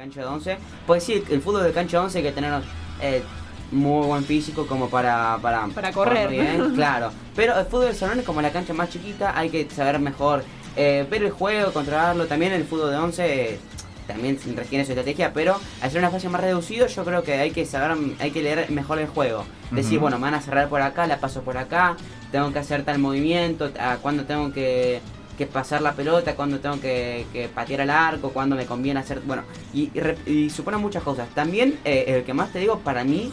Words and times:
cancha 0.00 0.20
de 0.22 0.26
11. 0.26 0.58
Pues 0.86 1.04
sí, 1.04 1.22
el 1.28 1.42
fútbol 1.42 1.62
de 1.62 1.72
cancha 1.72 1.98
de 1.98 2.04
11 2.04 2.18
hay 2.18 2.24
que 2.24 2.32
tener 2.32 2.62
eh, 3.02 3.22
muy 3.70 4.06
buen 4.06 4.24
físico 4.24 4.66
como 4.66 4.88
para... 4.88 5.36
Para, 5.42 5.66
Para 5.66 5.92
correr. 5.92 6.30
bien, 6.30 6.70
claro. 6.74 7.10
Pero 7.36 7.58
el 7.58 7.66
fútbol 7.66 7.88
de 7.88 7.94
salón 7.94 8.18
es 8.18 8.24
como 8.24 8.40
la 8.40 8.50
cancha 8.50 8.72
más 8.72 8.88
chiquita, 8.88 9.38
hay 9.38 9.50
que 9.50 9.68
saber 9.68 9.98
mejor 9.98 10.42
eh, 10.74 11.06
ver 11.10 11.22
el 11.24 11.30
juego, 11.30 11.70
controlarlo. 11.74 12.26
También 12.26 12.52
el 12.54 12.64
fútbol 12.64 12.92
de 12.92 12.96
11 12.96 13.50
eh, 13.52 13.58
también 14.06 14.38
requiere 14.56 14.86
su 14.86 14.92
estrategia, 14.92 15.34
pero 15.34 15.60
al 15.82 15.90
ser 15.90 15.98
un 15.98 16.06
espacio 16.06 16.30
más 16.30 16.40
reducido 16.40 16.86
yo 16.86 17.04
creo 17.04 17.22
que 17.22 17.34
hay 17.34 17.50
que 17.50 17.66
saber, 17.66 17.94
hay 18.20 18.30
que 18.30 18.42
leer 18.42 18.70
mejor 18.70 19.00
el 19.00 19.06
juego. 19.06 19.44
Decir, 19.70 19.98
bueno, 19.98 20.16
me 20.16 20.22
van 20.22 20.34
a 20.34 20.40
cerrar 20.40 20.70
por 20.70 20.80
acá, 20.80 21.06
la 21.06 21.18
paso 21.18 21.42
por 21.42 21.58
acá, 21.58 21.98
tengo 22.32 22.50
que 22.54 22.58
hacer 22.58 22.84
tal 22.84 22.98
movimiento, 22.98 23.70
a 23.78 23.98
cuándo 23.98 24.24
tengo 24.24 24.50
que, 24.50 25.02
que 25.40 25.46
pasar 25.46 25.80
la 25.80 25.94
pelota, 25.94 26.34
cuándo 26.36 26.58
tengo 26.60 26.78
que, 26.82 27.24
que 27.32 27.48
patear 27.48 27.80
al 27.80 27.88
arco, 27.90 28.28
cuándo 28.30 28.56
me 28.56 28.66
conviene 28.66 29.00
hacer... 29.00 29.20
Bueno, 29.20 29.42
y, 29.72 29.90
y, 30.26 30.50
supone 30.50 30.76
muchas 30.76 31.02
cosas. 31.02 31.30
También 31.34 31.78
eh, 31.86 32.04
el 32.08 32.24
que 32.24 32.34
más 32.34 32.52
te 32.52 32.58
digo, 32.58 32.80
para 32.80 33.04
mí, 33.04 33.32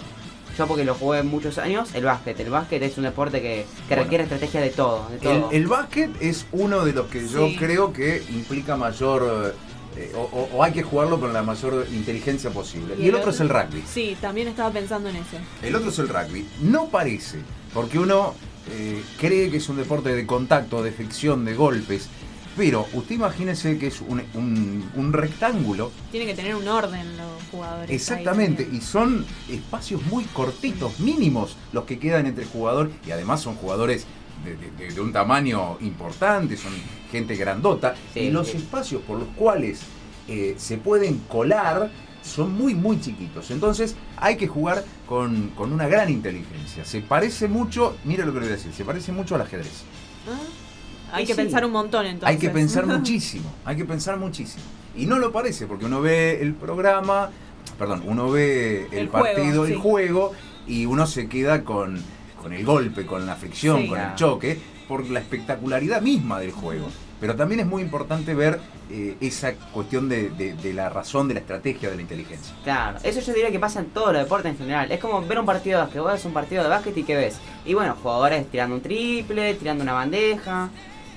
yo 0.57 0.67
porque 0.67 0.85
lo 0.85 0.95
jugué 0.95 1.21
muchos 1.23 1.57
años, 1.57 1.89
el 1.93 2.05
básquet. 2.05 2.39
El 2.39 2.49
básquet 2.49 2.81
es 2.81 2.97
un 2.97 3.03
deporte 3.03 3.41
que, 3.41 3.65
que 3.65 3.95
Bueno. 3.95 4.03
requiere 4.03 4.23
estrategia 4.23 4.61
de 4.61 4.69
todo. 4.69 5.05
De 5.09 5.15
El, 5.17 5.21
todo. 5.21 5.51
el 5.51 5.67
básquet 5.67 6.09
es 6.21 6.45
uno 6.53 6.85
de 6.85 6.93
los 6.93 7.07
que 7.07 7.27
yo 7.27 7.47
Sí. 7.47 7.57
creo 7.59 7.91
que 7.91 8.23
implica 8.29 8.77
mayor. 8.77 9.53
eh, 9.97 10.11
o, 10.15 10.21
o- 10.21 10.49
o 10.57 10.63
hay 10.63 10.71
que 10.71 10.83
jugarlo 10.83 11.19
con 11.19 11.33
la 11.33 11.43
mayor 11.43 11.85
inteligencia 11.91 12.51
posible. 12.51 12.95
Y, 12.97 13.09
el 13.09 13.15
otro 13.15 13.31
es 13.31 13.39
el 13.41 13.49
rugby. 13.49 13.83
Sí, 13.85 14.15
también 14.21 14.47
estaba 14.47 14.69
pensando 14.71 15.09
en 15.09 15.17
ese. 15.17 15.39
El 15.61 15.75
otro 15.75 15.89
es 15.89 15.99
el 15.99 16.07
rugby. 16.07 16.47
No 16.61 16.85
parece, 16.87 17.39
porque 17.73 17.99
uno 17.99 18.33
eh, 18.71 19.03
cree 19.19 19.49
que 19.49 19.57
es 19.57 19.69
un 19.69 19.77
deporte 19.77 20.13
de 20.15 20.25
contacto, 20.25 20.81
de 20.83 20.91
fricción, 20.91 21.45
de 21.45 21.53
golpes. 21.55 22.07
Pero 22.55 22.87
usted 22.93 23.15
imagínese 23.15 23.77
que 23.77 23.87
es 23.87 24.01
un, 24.01 24.21
un- 24.33 24.89
un 24.95 25.13
rectángulo, 25.13 25.91
Tiene 26.11 26.25
que 26.25 26.33
tener 26.33 26.55
un 26.55 26.67
orden 26.67 27.15
los 27.15 27.43
jugadores. 27.51 27.91
exactamente, 27.91 28.67
y 28.71 28.81
son 28.81 29.25
espacios 29.47 30.01
muy 30.07 30.23
cortitos, 30.25 30.99
mínimos, 30.99 31.55
los 31.71 31.83
que 31.83 31.99
quedan 31.99 32.25
entre 32.25 32.45
jugador, 32.45 32.89
y 33.05 33.11
además 33.11 33.41
son 33.41 33.55
jugadores 33.55 34.05
de, 34.43 34.55
de- 34.57 34.71
de- 34.87 34.93
de 34.95 35.01
un 35.01 35.13
tamaño 35.13 35.77
importante, 35.81 36.57
son 36.57 36.71
gente 37.11 37.35
grandota, 37.35 37.93
Sí, 38.13 38.21
y 38.21 38.29
los 38.31 38.47
sí. 38.47 38.57
espacios 38.57 39.03
por 39.03 39.19
los 39.19 39.27
cuales 39.35 39.81
eh, 40.27 40.55
se 40.57 40.77
pueden 40.77 41.19
colar 41.29 41.91
son 42.23 42.53
muy, 42.53 42.75
muy 42.75 42.99
chiquitos. 42.99 43.51
Entonces 43.51 43.95
hay 44.17 44.35
que 44.37 44.47
jugar 44.47 44.83
con, 45.07 45.49
con 45.49 45.71
una 45.73 45.87
gran 45.87 46.09
inteligencia. 46.09 46.83
Se 46.85 47.01
parece 47.01 47.47
mucho, 47.47 47.95
mira 48.03 48.25
lo 48.25 48.33
que 48.33 48.39
le 48.39 48.45
voy 48.47 48.53
a 48.53 48.57
decir, 48.57 48.73
se 48.73 48.83
parece 48.85 49.11
mucho 49.11 49.35
al 49.35 49.41
ajedrez. 49.41 49.83
Ah, 50.29 51.15
Hay 51.17 51.25
que 51.25 51.33
sí. 51.33 51.37
pensar 51.41 51.63
un 51.65 51.71
montón 51.71 52.05
entonces. 52.05 52.29
Hay 52.29 52.37
que 52.39 52.49
pensar 52.49 52.85
muchísimo, 52.97 53.51
hay 53.65 53.75
que 53.77 53.85
pensar 53.85 54.17
muchísimo. 54.17 54.63
Y 54.95 55.05
no 55.05 55.19
lo 55.19 55.31
parece, 55.31 55.67
porque 55.67 55.85
uno 55.85 56.01
ve 56.01 56.41
el 56.41 56.53
programa, 56.53 57.29
perdón, 57.77 58.03
uno 58.05 58.29
ve 58.31 58.87
el, 58.91 58.97
El 58.99 59.07
juego, 59.09 59.25
partido, 59.25 59.65
sí. 59.65 59.73
el 59.73 59.77
juego, 59.79 60.31
y 60.67 60.85
uno 60.85 61.05
se 61.07 61.29
queda 61.29 61.63
con, 61.63 62.01
con 62.41 62.51
el 62.51 62.65
golpe, 62.65 63.05
con 63.05 63.25
la 63.25 63.35
fricción, 63.35 63.83
Sí. 63.83 63.87
con 63.87 63.99
el 63.99 64.15
choque, 64.15 64.59
por 64.87 65.07
la 65.09 65.19
espectacularidad 65.19 66.01
misma 66.01 66.39
del 66.39 66.51
juego. 66.51 66.87
Pero 67.19 67.35
también 67.35 67.59
es 67.61 67.65
muy 67.65 67.81
importante 67.81 68.35
ver 68.35 68.59
eh, 68.91 69.17
esa 69.21 69.53
cuestión 69.73 70.07
de, 70.07 70.29
de- 70.29 70.73
la 70.73 70.89
razón, 70.89 71.27
de 71.27 71.33
la 71.33 71.39
estrategia, 71.39 71.89
de 71.89 71.95
la 71.95 72.01
inteligencia. 72.03 72.53
Claro, 72.63 72.99
eso 73.03 73.19
yo 73.21 73.33
diría 73.33 73.49
que 73.51 73.59
pasa 73.59 73.79
en 73.79 73.87
todos 73.87 74.13
los 74.13 74.21
deportes 74.21 74.51
en 74.51 74.57
general. 74.59 74.91
Es 74.91 74.99
como 74.99 75.21
ver 75.25 75.39
un 75.39 75.45
partido 75.45 75.79
de 75.79 75.83
básquet. 75.85 76.01
Vos 76.01 76.11
ves 76.13 76.25
un 76.25 76.33
partido 76.33 76.61
de 76.63 76.69
básquet 76.69 76.95
y 76.97 77.03
¿qué 77.03 77.15
ves? 77.15 77.37
Y 77.65 77.73
bueno, 77.73 77.95
jugadores 78.01 78.45
tirando 78.51 78.75
un 78.75 78.81
triple, 78.81 79.55
tirando 79.55 79.83
una 79.83 79.93
bandeja. 79.93 80.69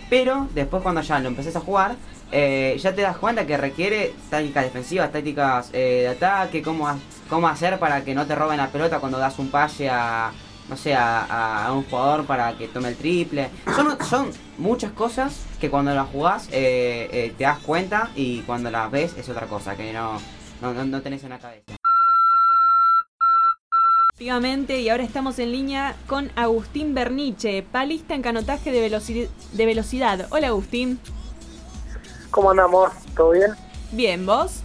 Pero 0.08 0.48
después 0.54 0.82
cuando 0.82 1.02
ya 1.02 1.18
lo 1.20 1.28
empezás 1.28 1.54
a 1.56 1.60
jugar, 1.60 1.96
eh, 2.32 2.76
ya 2.80 2.94
te 2.94 3.02
das 3.02 3.16
cuenta 3.18 3.46
que 3.46 3.56
requiere 3.56 4.14
tácticas 4.30 4.64
defensivas, 4.64 5.12
tácticas 5.12 5.70
eh, 5.72 6.00
de 6.02 6.08
ataque, 6.08 6.62
cómo, 6.62 6.88
cómo 7.28 7.46
hacer 7.48 7.78
para 7.78 8.02
que 8.04 8.14
no 8.14 8.26
te 8.26 8.34
roben 8.34 8.56
la 8.56 8.68
pelota 8.68 8.98
cuando 9.00 9.18
das 9.18 9.38
un 9.38 9.50
pase 9.50 9.88
a, 9.90 10.32
no 10.68 10.76
sé, 10.76 10.94
a, 10.94 11.70
un 11.72 11.84
jugador 11.84 12.24
para 12.26 12.56
que 12.56 12.68
tome 12.68 12.88
el 12.88 12.96
triple. 12.96 13.50
Son, 13.74 13.96
son 14.04 14.30
muchas 14.58 14.92
cosas 14.92 15.44
que 15.60 15.70
cuando 15.70 15.94
las 15.94 16.08
jugás 16.08 16.48
eh, 16.52 17.08
eh, 17.12 17.34
te 17.36 17.44
das 17.44 17.58
cuenta 17.58 18.10
y 18.14 18.40
cuando 18.42 18.70
las 18.70 18.90
ves 18.90 19.16
es 19.16 19.28
otra 19.28 19.46
cosa, 19.46 19.76
que 19.76 19.92
no, 19.92 20.20
no, 20.60 20.72
no, 20.72 20.84
no 20.84 21.02
tenés 21.02 21.24
en 21.24 21.30
la 21.30 21.38
cabeza. 21.38 21.64
Efectivamente, 24.14 24.80
y 24.80 24.90
ahora 24.90 25.02
estamos 25.02 25.38
en 25.38 25.50
línea 25.50 25.96
con 26.06 26.30
Agustín 26.36 26.94
Berniche, 26.94 27.62
palista 27.62 28.14
en 28.14 28.20
canotaje 28.20 28.70
de, 28.70 28.90
veloci- 28.90 29.28
de 29.52 29.66
velocidad. 29.66 30.26
Hola 30.30 30.48
Agustín. 30.48 31.00
¿Cómo 32.30 32.50
andamos? 32.50 32.92
¿Todo 33.16 33.30
bien? 33.30 33.50
Bien, 33.92 34.26
¿vos? 34.26 34.60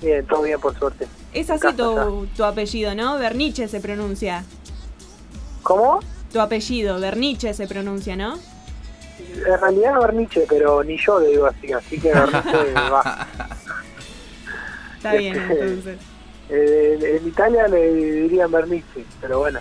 Bien, 0.00 0.26
todo 0.26 0.42
bien 0.42 0.58
por 0.58 0.76
suerte. 0.78 1.06
Es 1.34 1.50
así 1.50 1.72
tu, 1.74 2.26
tu 2.34 2.42
apellido, 2.42 2.94
¿no? 2.94 3.18
Berniche 3.18 3.68
se 3.68 3.80
pronuncia. 3.80 4.44
¿Cómo? 5.68 6.00
Tu 6.32 6.40
apellido, 6.40 6.98
Berniche 6.98 7.52
se 7.52 7.66
pronuncia, 7.66 8.16
¿no? 8.16 8.38
En 9.18 9.60
realidad 9.60 9.92
no 9.92 10.00
Berniche, 10.00 10.46
pero 10.48 10.82
ni 10.82 10.96
yo 10.96 11.20
le 11.20 11.28
digo 11.28 11.44
así, 11.44 11.70
así 11.72 12.00
que 12.00 12.08
Berniche 12.08 12.72
va. 12.74 13.26
Está 14.96 15.12
bien, 15.12 15.36
Este, 15.36 15.52
entonces. 15.60 15.98
Eh, 16.48 17.18
en 17.20 17.28
Italia 17.28 17.68
le 17.68 17.92
dirían 18.22 18.50
Bernice, 18.50 19.04
pero 19.20 19.40
bueno, 19.40 19.58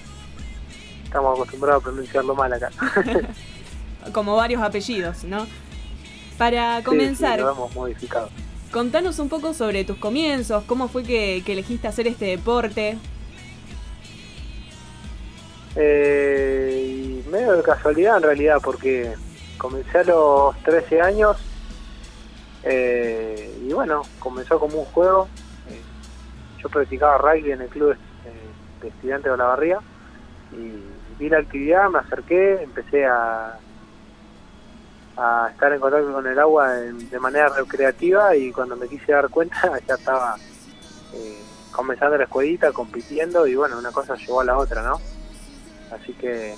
estamos 1.04 1.38
acostumbrados 1.38 1.82
a 1.82 1.86
pronunciarlo 1.88 2.34
mal 2.36 2.54
acá. 2.54 2.70
Como 4.14 4.38
varios 4.38 4.62
apellidos, 4.62 5.26
¿no? 5.26 5.46
Para 6.38 6.78
Sí, 6.78 6.84
comenzar, 6.86 7.36
sí, 7.40 7.42
lo 7.44 7.52
hemos 7.52 7.76
modificado. 7.76 8.30
contanos 8.72 9.20
un 9.20 9.28
poco 9.28 9.54
sobre 9.54 9.84
tus 9.84 9.98
comienzos, 9.98 10.64
cómo 10.64 10.88
fue 10.88 11.04
que, 11.04 11.44
que 11.46 11.52
elegiste 11.52 11.90
hacer 11.90 12.08
este 12.08 12.26
deporte. 12.28 12.98
Eh, 15.80 17.22
y 17.26 17.30
medio 17.30 17.54
de 17.56 17.62
casualidad 17.64 18.18
en 18.18 18.24
realidad, 18.24 18.58
porque 18.64 19.14
comencé 19.60 20.00
a 20.00 20.04
los 20.06 20.56
13 20.64 21.02
años 21.02 21.38
eh, 22.64 23.56
y 23.64 23.72
bueno, 23.74 24.02
comenzó 24.20 24.60
como 24.60 24.80
un 24.80 24.86
juego. 24.86 25.28
Eh, 25.70 25.80
yo 26.62 26.70
practicaba 26.70 27.18
rugby 27.20 27.52
en 27.52 27.62
el 27.62 27.70
club 27.70 27.92
eh, 27.92 27.98
de 28.82 28.88
estudiantes 28.88 29.26
de 29.26 29.32
Olavarría 29.32 29.80
y 30.54 30.84
vi 31.20 31.30
la 31.30 31.40
actividad, 31.40 31.90
me 31.90 32.00
acerqué, 32.00 32.64
empecé 32.64 33.06
a, 33.06 33.58
a 35.18 35.50
estar 35.52 35.74
en 35.74 35.80
contacto 35.80 36.12
con 36.12 36.26
el 36.28 36.40
agua 36.40 36.80
en- 36.84 37.10
de 37.10 37.20
manera 37.20 37.50
recreativa 37.50 38.36
y 38.36 38.52
cuando 38.52 38.76
me 38.76 38.88
quise 38.88 39.12
dar 39.12 39.30
cuenta 39.30 39.58
ya 39.88 39.94
estaba 39.96 40.36
comenzando 41.72 42.18
la 42.18 42.24
escuelita, 42.24 42.72
compitiendo 42.72 43.46
y 43.46 43.56
bueno, 43.56 43.78
una 43.78 43.92
cosa 43.92 44.16
llevó 44.16 44.42
a 44.42 44.46
la 44.46 44.58
otra, 44.58 44.82
¿no? 44.82 45.00
Así 45.92 46.14
que, 46.14 46.56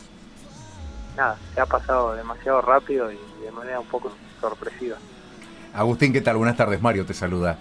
nada, 1.16 1.38
se 1.54 1.62
ha 1.62 1.66
pasado 1.66 2.16
demasiado 2.16 2.62
rápido 2.62 3.12
y 3.12 3.18
de 3.44 3.52
manera 3.52 3.80
un 3.80 3.88
poco 3.88 4.12
sorpresiva. 4.42 4.98
Agustín, 5.74 6.14
¿qué 6.14 6.22
tal? 6.22 6.38
Buenas 6.38 6.58
tardes, 6.58 6.82
Mario 6.82 7.06
te 7.06 7.14
saluda. 7.14 7.58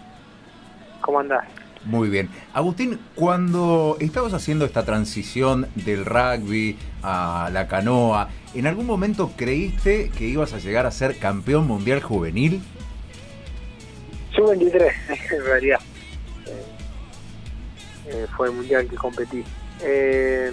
¿Cómo 1.00 1.20
andás? 1.20 1.44
Muy 1.84 2.08
bien. 2.08 2.28
Agustín, 2.54 2.98
cuando 3.14 3.96
estabas 4.00 4.34
haciendo 4.34 4.64
esta 4.64 4.84
transición 4.84 5.68
del 5.74 6.04
rugby 6.04 6.76
a 7.02 7.50
la 7.52 7.68
canoa, 7.68 8.28
¿en 8.54 8.66
algún 8.66 8.86
momento 8.86 9.32
creíste 9.36 10.10
que 10.10 10.24
ibas 10.24 10.52
a 10.54 10.58
llegar 10.58 10.86
a 10.86 10.90
ser 10.90 11.18
campeón 11.18 11.66
mundial 11.66 12.02
juvenil? 12.02 12.62
Sub 14.34 14.48
23, 14.50 14.92
en 15.32 15.44
realidad. 15.44 15.78
Eh, 16.46 16.64
eh, 18.08 18.26
fue 18.36 18.48
el 18.48 18.54
mundial 18.54 18.88
que 18.88 18.96
competí. 18.96 19.44
Eh, 19.80 20.50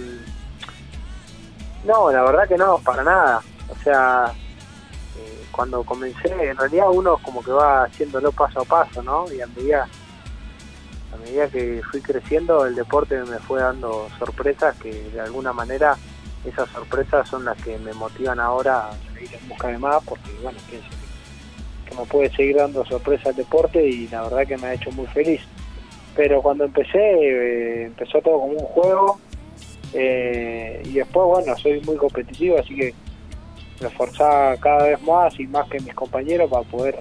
no, 1.86 2.10
la 2.10 2.22
verdad 2.22 2.48
que 2.48 2.56
no, 2.56 2.78
para 2.78 3.02
nada. 3.02 3.42
O 3.68 3.82
sea, 3.82 4.32
eh, 5.18 5.46
cuando 5.50 5.84
comencé, 5.84 6.28
en 6.50 6.56
realidad 6.56 6.86
uno 6.90 7.18
como 7.18 7.42
que 7.42 7.52
va 7.52 7.84
haciéndolo 7.84 8.32
paso 8.32 8.60
a 8.60 8.64
paso, 8.64 9.02
¿no? 9.02 9.30
Y 9.32 9.40
a 9.40 9.46
medida, 9.46 9.88
a 11.12 11.16
medida 11.16 11.48
que 11.48 11.80
fui 11.90 12.00
creciendo, 12.00 12.66
el 12.66 12.74
deporte 12.74 13.16
me 13.24 13.38
fue 13.38 13.60
dando 13.60 14.08
sorpresas 14.18 14.76
que 14.76 14.92
de 15.10 15.20
alguna 15.20 15.52
manera 15.52 15.96
esas 16.44 16.68
sorpresas 16.70 17.28
son 17.28 17.44
las 17.44 17.60
que 17.62 17.78
me 17.78 17.92
motivan 17.92 18.38
ahora 18.38 18.88
a 18.88 18.92
seguir 19.14 19.34
en 19.34 19.48
busca 19.48 19.68
de 19.68 19.78
más, 19.78 20.02
porque 20.04 20.30
bueno, 20.42 20.58
pienso 20.68 20.88
que, 20.90 21.96
me 21.96 22.04
puede 22.04 22.30
seguir 22.36 22.56
dando 22.56 22.84
sorpresas 22.84 23.28
el 23.28 23.36
deporte 23.36 23.82
y 23.82 24.06
la 24.08 24.22
verdad 24.24 24.46
que 24.46 24.58
me 24.58 24.66
ha 24.66 24.74
hecho 24.74 24.90
muy 24.92 25.06
feliz. 25.06 25.40
Pero 26.14 26.42
cuando 26.42 26.64
empecé, 26.64 26.98
eh, 26.98 27.84
empezó 27.84 28.20
todo 28.20 28.40
como 28.40 28.52
un 28.52 28.66
juego 28.66 29.20
eh, 29.98 30.82
y 30.84 30.92
después, 30.92 31.26
bueno, 31.26 31.56
soy 31.56 31.80
muy 31.80 31.96
competitivo, 31.96 32.58
así 32.58 32.76
que 32.76 32.94
me 33.80 33.88
esforzaba 33.88 34.54
cada 34.58 34.84
vez 34.84 35.02
más 35.02 35.40
y 35.40 35.46
más 35.46 35.66
que 35.70 35.80
mis 35.80 35.94
compañeros 35.94 36.50
para 36.50 36.62
poder 36.64 37.00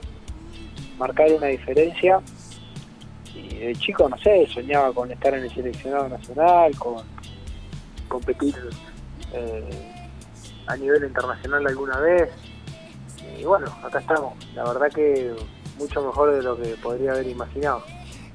marcar 0.97 1.29
una 1.33 1.47
diferencia. 1.47 2.21
Y 3.33 3.57
de 3.57 3.75
chico, 3.75 4.07
no 4.07 4.17
sé, 4.17 4.47
soñaba 4.47 4.93
con 4.93 5.11
estar 5.11 5.33
en 5.33 5.43
el 5.43 5.53
seleccionado 5.53 6.07
nacional, 6.07 6.73
con 6.77 7.03
competir 8.07 8.55
eh, 9.33 10.07
a 10.67 10.77
nivel 10.77 11.03
internacional 11.03 11.67
alguna 11.67 11.99
vez. 11.99 12.29
Y 13.37 13.43
bueno, 13.43 13.67
acá 13.83 13.99
estamos. 13.99 14.35
La 14.53 14.63
verdad 14.63 14.89
que 14.89 15.35
mucho 15.77 16.01
mejor 16.01 16.33
de 16.33 16.43
lo 16.43 16.55
que 16.55 16.69
podría 16.81 17.11
haber 17.11 17.27
imaginado. 17.27 17.83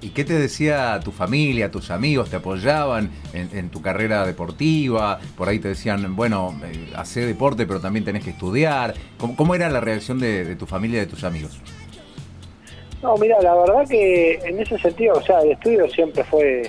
¿Y 0.03 0.11
qué 0.11 0.25
te 0.25 0.33
decía 0.33 0.99
tu 1.05 1.13
familia, 1.13 1.71
tus 1.71 1.91
amigos? 1.91 2.31
¿Te 2.31 2.37
apoyaban 2.37 3.11
en, 3.35 3.69
tu 3.69 3.83
carrera 3.83 4.25
deportiva? 4.27 5.21
Por 5.37 5.49
ahí 5.49 5.59
te 5.59 5.69
decían, 5.69 6.17
bueno, 6.17 6.59
eh, 6.65 7.21
deporte, 7.27 7.67
pero 7.67 7.81
también 7.81 8.05
tenés 8.05 8.25
que 8.25 8.31
estudiar. 8.31 8.95
¿Cómo, 9.19 9.55
era 9.55 9.69
la 9.69 9.81
reacción 9.81 10.19
de, 10.19 10.57
tu 10.57 10.67
familia 10.67 10.99
y 10.99 11.01
de 11.01 11.07
tus 11.07 11.23
amigos? 11.25 11.61
No, 13.03 13.17
mira, 13.19 13.43
la 13.43 13.55
verdad 13.55 13.87
que 13.89 14.35
en 14.43 14.59
ese 14.61 14.79
sentido, 14.79 15.15
o 15.15 15.23
sea, 15.23 15.41
el 15.41 15.53
estudio 15.53 15.89
siempre 15.91 16.25
fue, 16.25 16.63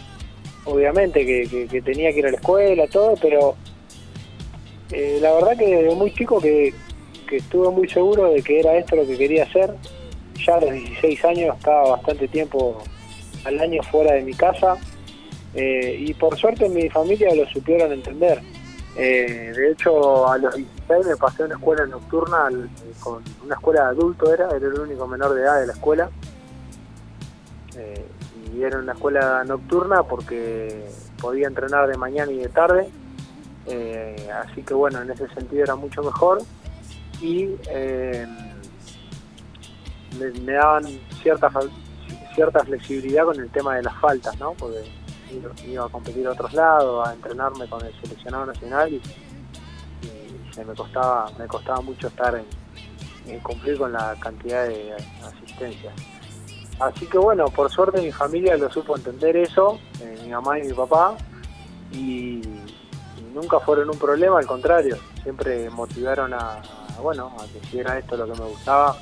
obviamente, 0.66 1.25
que, 1.25 1.81
tenía 1.81 2.12
que 2.12 2.19
ir 2.19 2.28
a 2.28 2.31
la 2.31 2.38
escuela, 2.38 2.86
todo, 2.88 3.16
pero 3.22 3.56
eh, 4.92 5.19
la 5.22 5.31
verdad 5.33 5.57
que 5.57 5.68
desde 5.68 5.95
muy 5.95 6.13
chico 6.13 6.42
que, 6.42 6.74
que 7.30 7.38
estuve 7.38 7.69
muy 7.69 7.88
seguro 7.88 8.31
de 8.31 8.42
que 8.42 8.60
era 8.60 8.75
esto 8.78 8.98
lo 8.98 9.07
que 9.07 9.18
quería 9.18 9.44
hacer. 9.44 9.74
Ya 10.45 10.56
a 10.56 10.62
los 10.62 10.72
16 10.72 11.25
años 11.25 11.56
estaba 11.56 11.92
bastante 11.92 12.28
tiempo 12.28 12.81
al 13.46 13.60
año 13.60 13.82
fuera 13.84 14.14
de 14.14 14.22
mi 14.22 14.34
casa 14.34 14.78
eh, 15.54 15.98
y 16.00 16.14
por 16.14 16.38
suerte 16.38 16.70
mi 16.70 16.90
familia 16.90 17.34
lo 17.36 17.46
supieron 17.48 17.92
entender. 17.92 18.42
Eh, 18.96 19.54
de 19.56 19.72
hecho, 19.72 20.28
a 20.30 20.38
los 20.38 20.56
16 20.56 21.08
me 21.08 21.16
pasé 21.16 21.44
a 21.44 21.46
una 21.46 21.56
escuela 21.56 21.86
nocturna, 21.86 22.50
con 23.00 23.24
una 23.44 23.56
escuela 23.56 23.84
de 23.84 23.88
adulto 23.90 24.34
era, 24.34 24.50
era 24.50 24.68
el 24.68 24.80
único 24.80 25.08
menor 25.08 25.34
de 25.34 25.42
edad 25.42 25.60
de 25.60 25.68
la 25.68 25.74
escuela. 25.74 26.10
Eh, 27.78 28.06
y 28.54 28.64
era 28.64 28.80
una 28.80 28.94
escuela 28.94 29.44
nocturna 29.46 30.04
porque 30.04 30.86
podía 31.22 31.48
entrenar 31.48 31.88
de 31.88 31.98
mañana 31.98 32.32
y 32.32 32.40
de 32.40 32.50
tarde. 32.50 32.90
así 34.44 34.64
que 34.64 34.74
bueno, 34.74 35.02
en 35.02 35.12
ese 35.12 35.28
sentido 35.30 35.64
era 35.64 35.76
mucho 35.76 36.04
mejor. 36.04 36.42
Y 37.22 37.56
me, 40.18 40.32
me, 40.42 40.54
daban 40.54 40.84
ciertas 41.22 41.54
cierta 42.33 42.63
flexibilidad 42.63 43.25
con 43.25 43.39
el 43.39 43.50
tema 43.50 43.75
de 43.75 43.83
las 43.83 43.95
faltas, 44.00 44.38
¿no? 44.39 44.54
Porque 44.54 44.83
iba 45.66 45.86
a 45.86 45.89
competir 45.89 46.28
a 46.28 46.31
otros 46.31 46.54
lados, 46.54 47.07
a 47.07 47.13
entrenarme 47.13 47.68
con 47.68 47.86
el 47.86 47.94
seleccionado 48.01 48.45
nacional 48.45 48.94
y, 48.94 49.01
se 50.51 50.66
me 50.66 50.74
costaba, 50.74 51.31
me 51.39 51.48
costaba 51.48 51.80
mucho 51.80 52.07
estar 52.07 52.36
en, 52.36 53.39
cumplir 53.39 53.78
con 53.78 53.94
la 53.94 54.16
cantidad 54.19 54.68
de 54.68 54.94
asistencia. 55.24 55.94
Así 56.78 57.06
que 57.06 57.18
bueno, 57.18 57.45
por 57.45 57.72
suerte 57.72 58.01
mi 58.01 58.12
familia 58.12 58.57
lo 58.57 58.69
supo 58.69 58.98
entender 58.98 59.38
eso, 59.38 59.80
eh, 60.01 60.19
mi 60.24 60.31
mamá 60.31 60.60
y 60.60 60.63
mi 60.63 60.74
papá, 60.74 61.16
y, 61.94 62.42
nunca 63.33 63.62
fueron 63.62 63.89
un 63.89 63.98
problema, 63.98 64.39
al 64.39 64.45
contrario, 64.45 64.98
siempre 65.24 65.69
motivaron 65.69 66.33
a, 66.33 66.57
a 66.57 67.01
bueno, 67.01 67.33
a 67.39 67.45
que 67.45 67.66
hiciera 67.66 67.98
esto 67.98 68.18
lo 68.18 68.25
que 68.25 68.38
me 68.38 68.45
gustaba 68.45 68.98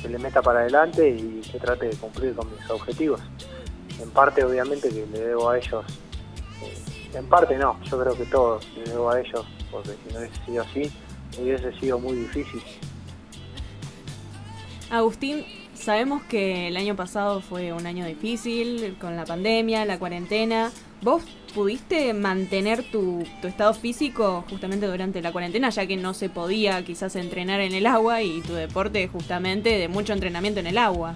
que 0.00 0.08
le 0.08 0.18
meta 0.18 0.42
para 0.42 0.60
adelante 0.60 1.08
y 1.08 1.40
que 1.40 1.58
trate 1.58 1.88
de 1.88 1.96
cumplir 1.96 2.34
con 2.34 2.48
mis 2.50 2.70
objetivos. 2.70 3.20
En 4.00 4.10
parte, 4.10 4.44
obviamente, 4.44 4.88
que 4.88 5.06
le 5.06 5.18
debo 5.18 5.50
a 5.50 5.58
ellos, 5.58 5.84
eh, 6.62 7.16
en 7.18 7.26
parte 7.26 7.56
no, 7.56 7.82
yo 7.84 8.00
creo 8.00 8.16
que 8.16 8.24
todo 8.26 8.60
le 8.76 8.90
debo 8.90 9.10
a 9.10 9.20
ellos, 9.20 9.44
porque 9.70 9.90
si 9.90 10.14
no 10.14 10.20
hubiese 10.20 10.44
sido 10.44 10.62
así, 10.62 10.92
hubiese 11.40 11.80
sido 11.80 11.98
muy 11.98 12.16
difícil. 12.16 12.62
Agustín, 14.90 15.44
sabemos 15.74 16.22
que 16.24 16.68
el 16.68 16.76
año 16.76 16.96
pasado 16.96 17.40
fue 17.40 17.72
un 17.72 17.86
año 17.86 18.06
difícil, 18.06 18.96
con 19.00 19.16
la 19.16 19.24
pandemia, 19.24 19.84
la 19.84 19.98
cuarentena. 19.98 20.70
¿Vos 21.00 21.22
pudiste 21.54 22.12
mantener 22.12 22.82
tu, 22.90 23.24
estado 23.44 23.72
físico 23.72 24.44
justamente 24.50 24.86
durante 24.86 25.22
la 25.22 25.30
cuarentena, 25.30 25.70
ya 25.70 25.86
que 25.86 25.96
no 25.96 26.12
se 26.12 26.28
podía 26.28 26.84
quizás 26.84 27.14
entrenar 27.14 27.60
en 27.60 27.72
el 27.72 27.86
agua 27.86 28.22
y 28.22 28.40
tu 28.42 28.54
deporte 28.54 29.06
justamente 29.06 29.70
de 29.70 29.86
mucho 29.86 30.12
entrenamiento 30.12 30.58
en 30.58 30.66
el 30.66 30.78
agua? 30.78 31.14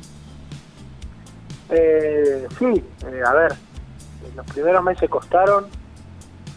Eh, 1.69 2.46
sí, 2.58 2.84
eh, 3.06 3.23
a 3.26 3.32
ver, 3.32 3.55
los 4.37 4.46
primeros 4.46 4.84
meses 4.84 5.11
costaron 5.11 5.67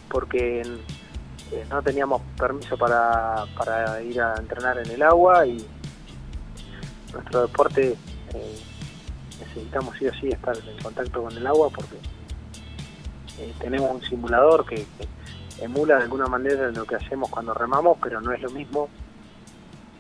porque 0.10 0.62
eh, 0.62 1.66
no 1.70 1.82
teníamos 1.82 2.22
permiso 2.38 2.78
para, 2.78 3.46
para 3.58 4.04
ir 4.04 4.22
a 4.22 4.36
entrenar 4.36 4.78
en 4.78 4.92
el 4.92 5.02
agua 5.02 5.48
y 5.48 5.66
nuestro 7.12 7.42
deporte 7.42 7.96
necesitamos 9.40 9.96
sí 9.98 10.08
o 10.08 10.14
sí 10.14 10.28
estar 10.28 10.56
en 10.56 10.84
contacto 10.84 11.24
con 11.24 11.36
el 11.36 11.48
agua 11.48 11.70
porque 11.70 11.96
eh, 13.40 13.54
tenemos 13.60 13.92
un 13.92 14.02
simulador 14.02 14.66
que, 14.66 14.86
emula 15.62 15.96
de 15.98 16.04
alguna 16.04 16.28
manera 16.28 16.70
lo 16.72 16.86
que 16.86 16.96
hacemos 16.96 17.30
cuando 17.30 17.54
remamos, 17.54 17.98
pero 18.02 18.20
no 18.20 18.32
es 18.34 18.42
lo 18.42 18.50
mismo 18.50 18.90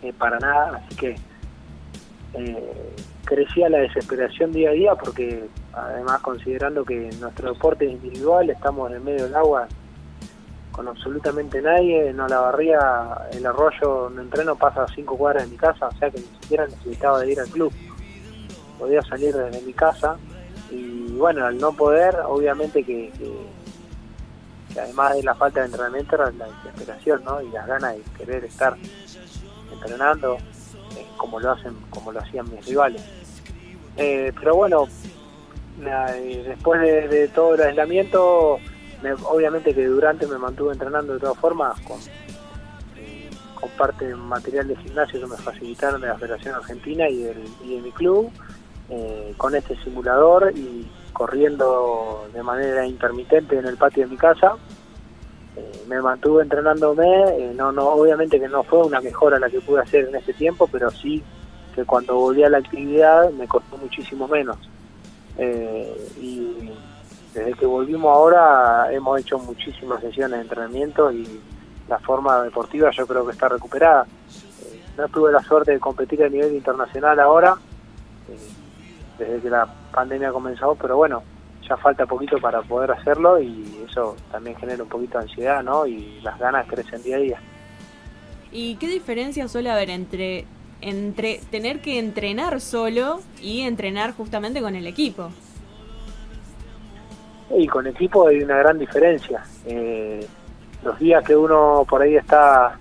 eh, 0.01 0.13
para 0.13 0.37
nada, 0.39 0.83
así 0.85 0.95
que 0.95 1.15
eh, 2.33 2.95
crecía 3.23 3.69
la 3.69 3.77
desesperación 3.79 4.51
día 4.51 4.69
a 4.69 4.73
día 4.73 4.95
porque 4.95 5.47
además 5.73 6.19
considerando 6.21 6.83
que 6.83 7.09
nuestro 7.19 7.53
deporte 7.53 7.85
es 7.85 7.93
individual, 7.93 8.49
estamos 8.49 8.91
en 8.91 9.03
medio 9.03 9.23
del 9.23 9.35
agua 9.35 9.67
con 10.71 10.89
absolutamente 10.89 11.61
nadie, 11.61 12.11
no 12.11 12.27
la 12.27 12.39
barría, 12.39 13.17
el 13.31 13.45
arroyo 13.45 14.09
donde 14.09 14.23
entreno 14.23 14.57
pasa 14.57 14.83
a 14.83 14.87
cinco 14.93 15.17
cuadras 15.17 15.45
de 15.45 15.51
mi 15.51 15.57
casa, 15.57 15.87
o 15.87 15.91
sea 15.93 16.11
que 16.11 16.19
ni 16.19 16.27
siquiera 16.41 16.67
necesitaba 16.67 17.21
de 17.21 17.31
ir 17.31 17.39
al 17.39 17.47
club, 17.47 17.71
podía 18.77 19.01
salir 19.03 19.33
desde 19.33 19.65
mi 19.65 19.71
casa 19.71 20.17
y 20.75 21.17
bueno, 21.17 21.45
al 21.45 21.57
no 21.57 21.71
poder, 21.73 22.15
obviamente 22.27 22.83
que, 22.83 23.11
además 24.77 25.15
de 25.15 25.23
la 25.23 25.35
falta 25.35 25.61
de 25.61 25.67
entrenamiento 25.67 26.15
era 26.15 26.31
la 26.31 26.47
desesperación, 26.47 27.23
¿no? 27.23 27.41
Y 27.41 27.49
las 27.49 27.65
ganas 27.65 27.95
de 27.95 28.03
querer 28.17 28.43
estar 28.43 28.75
entrenando 29.71 30.35
eh, 30.97 31.05
como 31.17 31.39
lo 31.39 31.51
hacen, 31.51 31.73
como 31.89 32.11
lo 32.11 32.19
hacían 32.19 32.49
mis 32.51 32.65
rivales. 32.65 33.01
Eh, 33.97 34.33
pero 34.37 34.55
bueno, 34.55 34.87
eh, 35.81 36.43
después 36.47 36.81
de, 36.81 37.27
todo 37.29 37.55
el 37.55 37.61
aislamiento, 37.61 38.59
obviamente 39.23 39.73
que 39.73 39.85
durante 39.85 40.27
me 40.27 40.37
mantuve 40.37 40.73
entrenando 40.73 41.13
de 41.13 41.19
todas 41.19 41.37
formas 41.37 41.79
con, 41.81 41.99
con 43.59 43.69
parte 43.77 44.13
material 44.15 44.67
de 44.67 44.75
gimnasio 44.75 45.21
que 45.21 45.27
me 45.27 45.37
facilitaron 45.37 46.01
de 46.01 46.07
la 46.07 46.17
Federación 46.17 46.55
Argentina 46.55 47.07
y, 47.07 47.23
y 47.63 47.75
de 47.75 47.81
mi 47.81 47.91
club 47.91 48.31
eh, 48.89 49.33
con 49.37 49.55
este 49.55 49.75
simulador 49.77 50.53
y 50.55 50.87
corriendo 51.11 52.27
de 52.31 52.43
manera 52.43 52.85
intermitente 52.85 53.57
en 53.57 53.65
el 53.65 53.77
patio 53.77 54.03
de 54.03 54.11
mi 54.11 54.17
casa. 54.17 54.55
Eh, 55.55 55.85
me 55.87 56.01
mantuve 56.01 56.43
entrenándome, 56.43 57.05
eh, 57.05 57.53
no, 57.55 57.71
no, 57.71 57.87
obviamente 57.87 58.39
que 58.39 58.47
no 58.47 58.63
fue 58.63 58.85
una 58.85 59.01
mejora 59.01 59.39
la 59.39 59.49
que 59.49 59.61
pude 59.61 59.81
hacer 59.81 60.07
en 60.09 60.15
este 60.15 60.33
tiempo, 60.33 60.67
pero 60.71 60.91
sí 60.91 61.23
que 61.73 61.83
cuando 61.83 62.15
volví 62.15 62.43
a 62.43 62.49
la 62.49 62.59
actividad 62.59 63.31
me 63.31 63.47
costó 63.47 63.77
muchísimo 63.77 64.27
menos. 64.27 64.57
y 65.37 66.71
desde 67.33 67.53
que 67.53 67.65
volvimos 67.65 68.15
ahora 68.15 68.93
hemos 68.93 69.19
hecho 69.19 69.37
muchísimas 69.39 69.99
sesiones 69.99 70.37
de 70.37 70.43
entrenamiento 70.43 71.11
y 71.11 71.41
la 71.89 71.99
forma 71.99 72.43
deportiva 72.43 72.91
yo 72.91 73.05
creo 73.05 73.25
que 73.25 73.33
está 73.33 73.49
recuperada. 73.49 74.05
no 74.97 75.07
tuve 75.09 75.31
la 75.31 75.41
suerte 75.41 75.71
de 75.71 75.79
competir 75.79 76.23
a 76.23 76.29
nivel 76.29 76.53
internacional 76.53 77.19
ahora, 77.19 77.57
desde 79.17 79.41
que 79.41 79.49
la 79.49 79.67
pandemia 79.91 80.31
comenzó, 80.31 80.75
pero 80.75 80.97
bueno, 80.97 81.23
ya 81.67 81.77
falta 81.77 82.05
poquito 82.05 82.37
para 82.37 82.61
poder 82.61 82.91
hacerlo 82.91 83.39
y 83.39 83.83
eso 83.89 84.15
también 84.31 84.55
genera 84.57 84.83
un 84.83 84.89
poquito 84.89 85.17
de 85.17 85.25
ansiedad, 85.25 85.63
¿no? 85.63 85.85
Y 85.85 86.19
las 86.21 86.37
ganas 86.39 86.67
crecen 86.67 87.01
día 87.03 87.15
a 87.17 87.19
día. 87.19 87.39
¿Y 88.51 88.75
qué 88.75 88.87
diferencia 88.87 89.47
suele 89.47 89.69
haber 89.69 89.89
entre, 89.89 90.45
entre 90.81 91.39
tener 91.49 91.81
que 91.81 91.99
entrenar 91.99 92.61
solo 92.61 93.19
y 93.41 93.61
entrenar 93.61 94.13
justamente 94.13 94.61
con 94.61 94.75
el 94.75 94.87
equipo? 94.87 95.29
Y 97.49 97.67
con 97.67 97.87
equipo 97.87 98.27
hay 98.27 98.41
una 98.41 98.57
gran 98.57 98.77
diferencia. 98.77 99.43
Eh, 99.65 100.25
los 100.83 100.97
días 100.99 101.23
que 101.23 101.35
uno 101.35 101.85
por 101.87 102.01
ahí 102.01 102.15
está 102.15 102.77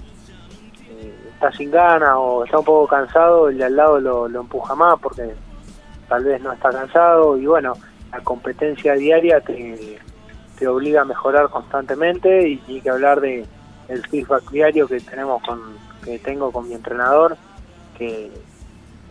eh, 0.89 1.15
está 1.33 1.53
sin 1.53 1.71
ganas 1.71 2.15
o 2.17 2.45
está 2.45 2.59
un 2.59 2.65
poco 2.65 2.87
cansado, 2.87 3.49
el 3.49 3.59
de 3.59 3.65
al 3.65 3.77
lado 3.77 4.01
lo, 4.01 4.29
lo 4.29 4.41
empuja 4.41 4.75
más 4.75 4.99
porque 5.01 5.35
tal 6.09 6.25
vez 6.25 6.41
no 6.43 6.53
está 6.53 6.71
cansado 6.71 7.37
y 7.37 7.47
bueno, 7.47 7.75
la 8.13 8.21
competencia 8.21 8.95
diaria 8.95 9.41
te, 9.41 9.99
te 10.59 10.69
obliga 10.69 11.03
a 11.03 11.05
mejorar 11.05 11.49
constantemente 11.49 12.49
y, 12.49 12.63
hay 12.69 12.81
que 12.81 12.91
hablar 12.91 13.21
de 13.21 13.47
el 13.89 14.07
feedback 14.07 14.51
diario 14.51 14.89
que 14.89 15.01
tenemos 15.01 15.43
con 15.43 15.61
que 16.05 16.19
tengo 16.19 16.51
con 16.53 16.69
mi 16.69 16.75
entrenador 16.75 17.37
que 17.99 18.31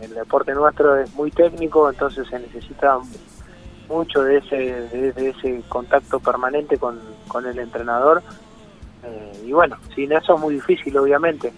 el 0.00 0.14
deporte 0.14 0.52
nuestro 0.52 0.96
es 0.96 1.12
muy 1.14 1.30
técnico 1.30 1.88
entonces 1.88 2.26
se 2.28 2.38
necesita 2.38 2.98
mucho 3.88 4.22
de 4.22 4.38
ese 4.38 4.56
de, 4.56 5.30
ese 5.30 5.62
contacto 5.68 6.18
permanente 6.20 6.78
con, 6.78 7.00
con 7.28 7.46
el 7.46 7.58
entrenador. 7.58 8.22
Eh, 9.04 9.42
y 9.46 9.52
bueno 9.52 9.76
sin 9.94 10.12
eso 10.12 10.34
es 10.34 10.40
muy 10.40 10.54
difícil 10.54 10.96
obviamente. 10.96 11.52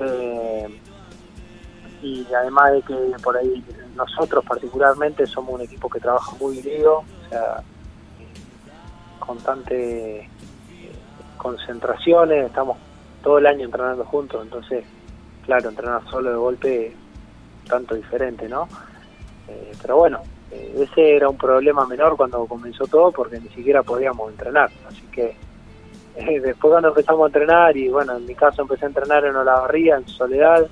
Eh, 0.00 0.80
y 2.02 2.26
además 2.34 2.72
de 2.72 2.82
que 2.82 2.94
por 3.22 3.36
ahí 3.36 3.64
nosotros 3.94 4.44
particularmente 4.44 5.26
somos 5.26 5.54
un 5.54 5.62
equipo 5.62 5.88
que 5.88 6.00
trabaja 6.00 6.36
muy 6.40 6.58
unido, 6.58 6.98
o 6.98 7.28
sea, 7.28 7.62
constante 9.18 10.20
eh, 10.20 10.28
concentraciones, 11.36 12.46
estamos 12.46 12.78
todo 13.22 13.38
el 13.38 13.46
año 13.46 13.64
entrenando 13.64 14.04
juntos, 14.04 14.42
entonces, 14.42 14.84
claro, 15.44 15.68
entrenar 15.68 16.02
solo 16.08 16.30
de 16.30 16.36
golpe 16.36 16.96
tanto 17.68 17.94
diferente, 17.94 18.48
¿no? 18.48 18.68
Eh, 19.48 19.72
pero 19.82 19.96
bueno, 19.96 20.20
eh, 20.50 20.74
ese 20.80 21.16
era 21.16 21.28
un 21.28 21.36
problema 21.36 21.86
menor 21.86 22.16
cuando 22.16 22.46
comenzó 22.46 22.86
todo 22.86 23.12
porque 23.12 23.40
ni 23.40 23.48
siquiera 23.48 23.82
podíamos 23.82 24.30
entrenar. 24.30 24.70
Así 24.88 25.02
que 25.12 25.36
después 26.40 26.70
cuando 26.70 26.88
empezamos 26.88 27.24
a 27.24 27.26
entrenar, 27.26 27.76
y 27.76 27.88
bueno, 27.88 28.16
en 28.16 28.26
mi 28.26 28.34
caso 28.34 28.62
empecé 28.62 28.84
a 28.84 28.88
entrenar 28.88 29.24
en 29.24 29.36
Olavarría, 29.36 29.96
en 29.96 30.08
Soledad, 30.08 30.66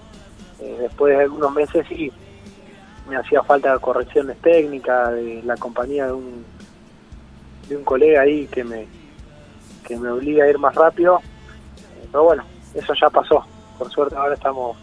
eh, 0.60 0.76
después 0.80 1.16
de 1.16 1.24
algunos 1.24 1.52
meses 1.52 1.86
sí, 1.88 2.10
me 3.08 3.16
hacía 3.16 3.42
falta 3.42 3.78
correcciones 3.78 4.36
técnicas 4.40 5.12
de 5.12 5.42
la 5.44 5.56
compañía 5.56 6.06
de 6.06 6.12
un, 6.12 6.44
de 7.68 7.76
un 7.76 7.84
colega 7.84 8.22
ahí 8.22 8.46
que 8.48 8.64
me, 8.64 8.86
que 9.86 9.96
me 9.96 10.10
obliga 10.10 10.44
a 10.44 10.48
ir 10.48 10.58
más 10.58 10.74
rápido. 10.74 11.20
Pero 12.10 12.24
bueno, 12.24 12.44
eso 12.74 12.92
ya 13.00 13.10
pasó. 13.10 13.44
Por 13.78 13.90
suerte 13.90 14.16
ahora 14.16 14.34
estamos 14.34 14.76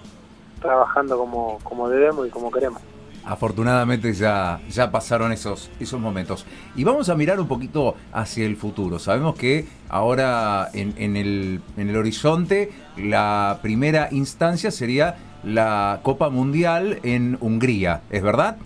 trabajando 0.62 1.18
como, 1.18 1.60
como 1.64 1.90
debemos 1.90 2.28
y 2.28 2.30
como 2.30 2.52
queremos. 2.52 2.82
Afortunadamente 3.26 4.14
ya, 4.14 4.60
ya 4.70 4.92
pasaron 4.92 5.32
esos, 5.32 5.72
esos 5.80 6.00
momentos. 6.00 6.46
Y 6.76 6.84
vamos 6.84 7.08
a 7.08 7.16
mirar 7.16 7.40
un 7.40 7.48
poquito 7.48 7.96
hacia 8.12 8.46
el 8.46 8.58
futuro. 8.58 9.00
Sabemos 9.00 9.36
que 9.36 9.66
ahora 9.88 10.70
en, 10.74 10.94
en, 10.98 11.16
el, 11.16 11.62
en 11.78 11.90
el 11.90 11.96
horizonte 11.96 12.72
la 12.98 13.60
primera 13.62 14.10
instancia 14.12 14.72
sería 14.72 15.16
la 15.44 16.00
Copa 16.04 16.30
Mundial 16.30 17.00
en 17.04 17.38
Hungría, 17.42 18.02
¿es 18.10 18.24
verdad? 18.24 18.58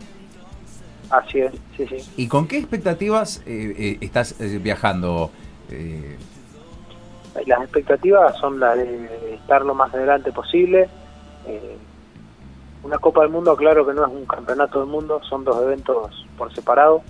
Así 1.09 1.39
es, 1.39 1.53
sí, 1.75 1.87
sí. 1.87 1.97
¿Y 2.17 2.27
con 2.27 2.47
qué 2.47 2.57
expectativas 2.57 3.41
eh, 3.45 3.73
eh, 3.77 3.97
estás 4.01 4.39
eh, 4.41 4.59
viajando? 4.61 5.31
Eh, 5.71 6.17
Las 7.45 7.61
expectativas 7.61 8.37
son 8.37 8.59
las 8.59 8.77
de 8.77 9.35
estar 9.35 9.63
lo 9.63 9.73
más 9.73 9.93
adelante 9.93 10.31
posible. 10.31 10.89
Eh, 11.45 11.77
una 12.83 12.97
Copa 12.97 13.21
del 13.21 13.31
Mundo, 13.31 13.55
claro 13.55 13.85
que 13.87 13.93
no 13.93 14.05
es 14.05 14.11
un 14.11 14.25
campeonato 14.25 14.79
del 14.79 14.89
mundo, 14.89 15.21
son 15.27 15.43
dos 15.43 15.61
eventos 15.61 16.25
por 16.37 16.53
separado. 16.53 17.01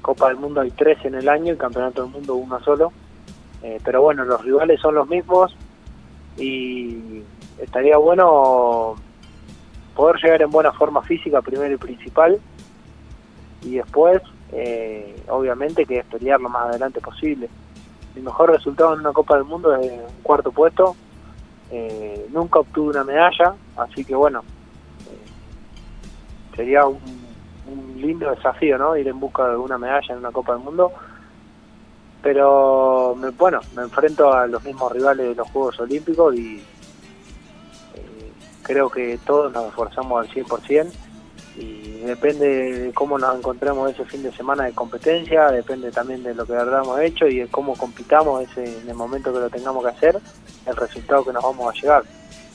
Copa 0.00 0.28
del 0.28 0.36
Mundo 0.36 0.60
hay 0.60 0.70
tres 0.72 0.98
en 1.04 1.14
el 1.14 1.28
año 1.28 1.52
y 1.52 1.56
Campeonato 1.56 2.02
del 2.02 2.10
Mundo 2.10 2.34
uno 2.34 2.60
solo. 2.64 2.92
Pero 3.84 4.02
bueno, 4.02 4.24
los 4.24 4.42
rivales 4.44 4.80
son 4.80 4.96
los 4.96 5.08
mismos 5.08 5.54
y 6.36 7.11
estaría 7.58 7.96
bueno 7.96 8.96
poder 9.94 10.16
llegar 10.22 10.42
en 10.42 10.50
buena 10.50 10.72
forma 10.72 11.02
física 11.02 11.42
primero 11.42 11.74
y 11.74 11.76
principal 11.76 12.40
y 13.62 13.76
después, 13.76 14.22
eh, 14.52 15.22
obviamente, 15.28 15.86
que 15.86 15.98
es 15.98 16.04
pelear 16.06 16.40
lo 16.40 16.48
más 16.48 16.68
adelante 16.68 17.00
posible. 17.00 17.48
Mi 18.14 18.22
mejor 18.22 18.50
resultado 18.50 18.94
en 18.94 19.00
una 19.00 19.12
Copa 19.12 19.36
del 19.36 19.44
Mundo 19.44 19.74
es 19.76 19.90
un 19.90 20.22
cuarto 20.22 20.52
puesto. 20.52 20.96
Eh, 21.70 22.26
nunca 22.30 22.58
obtuve 22.58 22.90
una 22.90 23.04
medalla, 23.04 23.54
así 23.76 24.04
que 24.04 24.14
bueno, 24.14 24.40
eh, 25.10 26.54
sería 26.54 26.86
un, 26.86 27.00
un 27.66 28.00
lindo 28.00 28.30
desafío, 28.30 28.76
¿no? 28.76 28.96
Ir 28.96 29.08
en 29.08 29.18
busca 29.18 29.48
de 29.48 29.56
una 29.56 29.78
medalla 29.78 30.12
en 30.12 30.18
una 30.18 30.32
Copa 30.32 30.54
del 30.54 30.64
Mundo. 30.64 30.92
Pero 32.22 33.16
me, 33.18 33.30
bueno, 33.30 33.60
me 33.74 33.82
enfrento 33.82 34.32
a 34.32 34.46
los 34.46 34.62
mismos 34.64 34.92
rivales 34.92 35.28
de 35.28 35.34
los 35.34 35.50
Juegos 35.50 35.80
Olímpicos 35.80 36.34
y 36.34 36.62
creo 38.62 38.90
que 38.90 39.18
todos 39.24 39.52
nos 39.52 39.68
esforzamos 39.68 40.26
al 40.26 40.34
100% 40.34 40.90
y 41.56 42.00
depende 42.00 42.46
de 42.72 42.92
cómo 42.92 43.18
nos 43.18 43.36
encontremos 43.36 43.90
ese 43.90 44.04
fin 44.04 44.22
de 44.22 44.32
semana 44.32 44.64
de 44.64 44.72
competencia, 44.72 45.50
depende 45.50 45.90
también 45.90 46.22
de 46.22 46.34
lo 46.34 46.46
que 46.46 46.54
hayamos 46.54 46.98
hecho 47.00 47.26
y 47.26 47.40
de 47.40 47.48
cómo 47.48 47.76
compitamos 47.76 48.42
ese, 48.42 48.80
en 48.80 48.88
el 48.88 48.94
momento 48.94 49.32
que 49.32 49.40
lo 49.40 49.50
tengamos 49.50 49.84
que 49.84 49.90
hacer, 49.90 50.18
el 50.66 50.76
resultado 50.76 51.24
que 51.24 51.32
nos 51.32 51.42
vamos 51.42 51.74
a 51.74 51.80
llegar. 51.80 52.02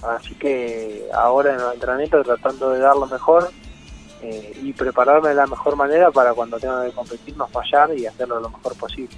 Así 0.03 0.35
que 0.35 1.07
ahora 1.13 1.53
en 1.53 1.59
los 1.59 1.73
entrenamientos 1.73 2.25
tratando 2.25 2.71
de 2.71 2.79
dar 2.79 2.95
lo 2.95 3.07
mejor 3.07 3.49
eh, 4.21 4.59
y 4.63 4.73
prepararme 4.73 5.29
de 5.29 5.35
la 5.35 5.47
mejor 5.47 5.75
manera 5.75 6.11
para 6.11 6.33
cuando 6.33 6.59
tenga 6.59 6.85
que 6.85 6.91
competir 6.91 7.37
no 7.37 7.47
fallar 7.47 7.95
y 7.95 8.05
hacerlo 8.05 8.39
lo 8.39 8.49
mejor 8.49 8.75
posible. 8.77 9.15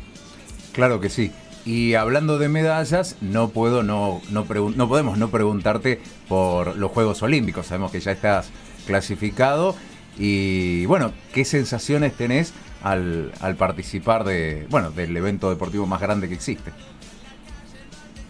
Claro 0.73 0.99
que 0.99 1.09
sí. 1.09 1.31
Y 1.65 1.93
hablando 1.95 2.37
de 2.37 2.49
medallas, 2.49 3.17
no 3.21 3.49
puedo 3.49 3.83
no 3.83 4.21
no, 4.31 4.45
no 4.49 4.87
podemos 4.87 5.17
no 5.17 5.29
preguntarte 5.29 6.01
por 6.27 6.77
los 6.77 6.91
Juegos 6.91 7.21
Olímpicos. 7.21 7.67
Sabemos 7.67 7.91
que 7.91 7.99
ya 7.99 8.11
estás 8.11 8.49
clasificado 8.87 9.75
y 10.17 10.85
bueno, 10.85 11.13
¿qué 11.33 11.45
sensaciones 11.45 12.13
tenés 12.13 12.53
al, 12.81 13.31
al 13.39 13.55
participar 13.55 14.23
de 14.23 14.67
bueno 14.69 14.91
del 14.91 15.15
evento 15.15 15.49
deportivo 15.49 15.85
más 15.85 16.01
grande 16.01 16.27
que 16.27 16.35
existe? 16.35 16.71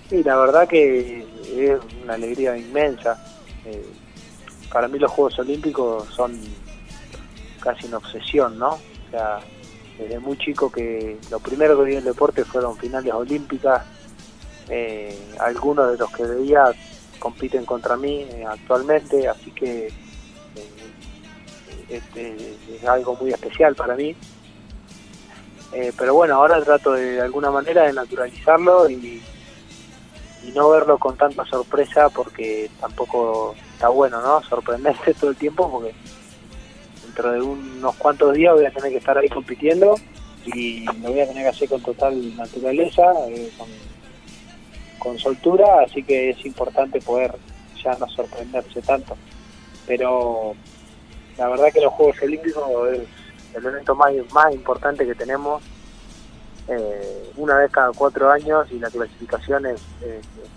Sí, 0.09 0.23
la 0.23 0.37
verdad 0.37 0.67
que 0.67 1.25
es 1.55 1.79
una 2.03 2.15
alegría 2.15 2.57
inmensa. 2.57 3.23
Eh, 3.65 3.85
para 4.71 4.87
mí 4.87 4.97
los 4.99 5.11
Juegos 5.11 5.37
Olímpicos 5.39 6.07
son 6.15 6.37
casi 7.59 7.87
una 7.87 7.97
obsesión, 7.97 8.57
¿no? 8.57 8.69
O 8.69 9.11
sea, 9.11 9.39
desde 9.99 10.17
muy 10.19 10.37
chico 10.37 10.71
que 10.71 11.17
lo 11.29 11.39
primero 11.39 11.77
que 11.77 11.83
vi 11.83 11.91
en 11.93 11.97
el 11.99 12.05
deporte 12.05 12.45
fueron 12.45 12.77
finales 12.77 13.13
olímpicas. 13.13 13.83
Eh, 14.69 15.17
algunos 15.39 15.91
de 15.91 15.97
los 15.97 16.09
que 16.11 16.23
veía 16.23 16.71
compiten 17.19 17.65
contra 17.65 17.97
mí 17.97 18.21
eh, 18.21 18.45
actualmente, 18.47 19.27
así 19.27 19.51
que 19.51 19.87
eh, 19.87 19.91
este, 21.89 22.55
es 22.73 22.85
algo 22.85 23.17
muy 23.19 23.31
especial 23.31 23.75
para 23.75 23.95
mí. 23.95 24.15
Pero 25.71 26.15
bueno, 26.15 26.35
ahora 26.35 26.63
trato 26.63 26.93
de, 26.93 27.11
de 27.11 27.21
alguna 27.21 27.51
manera 27.51 27.83
de 27.83 27.93
naturalizarlo 27.93 28.89
y, 28.89 29.21
y 30.43 30.51
no 30.51 30.69
verlo 30.69 30.97
con 30.97 31.15
tanta 31.15 31.45
sorpresa 31.45 32.09
porque 32.09 32.71
tampoco 32.79 33.53
está 33.73 33.89
bueno, 33.89 34.19
¿no? 34.21 34.41
Sorprenderse 34.43 35.13
todo 35.19 35.29
el 35.29 35.35
tiempo 35.35 35.69
porque 35.69 35.93
dentro 37.19 37.31
de 37.33 37.41
unos 37.41 37.95
cuantos 37.95 38.33
días 38.33 38.53
voy 38.53 38.65
a 38.65 38.71
tener 38.71 38.91
que 38.91 38.97
estar 38.97 39.17
ahí 39.17 39.27
compitiendo 39.27 39.95
y 40.45 40.85
lo 40.85 41.11
voy 41.11 41.19
a 41.19 41.27
tener 41.27 41.43
que 41.43 41.49
hacer 41.49 41.69
con 41.69 41.81
total 41.81 42.35
naturaleza, 42.37 43.03
eh, 43.27 43.51
con, 44.97 45.17
soltura, 45.19 45.81
así 45.85 46.01
que 46.01 46.29
es 46.29 46.45
importante 46.45 47.01
poder 47.01 47.35
ya 47.83 47.93
no 47.95 48.07
sorprenderse 48.07 48.81
tanto. 48.81 49.17
Pero 49.85 50.55
la 51.37 51.49
verdad 51.49 51.67
que 51.73 51.81
los 51.81 51.93
Juegos 51.93 52.21
Olímpicos 52.21 52.63
es 52.93 53.01
el 53.55 53.65
evento 53.65 53.95
más, 53.95 54.13
más 54.31 54.53
importante 54.53 55.05
que 55.05 55.15
tenemos 55.15 55.61
eh, 56.69 57.31
una 57.35 57.57
vez 57.57 57.71
cada 57.71 57.91
cuatro 57.91 58.31
años 58.31 58.67
y 58.71 58.79
la 58.79 58.89
clasificación 58.89 59.65
es, 59.65 59.81